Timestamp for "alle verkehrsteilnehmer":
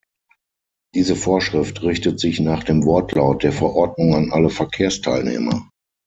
4.31-5.69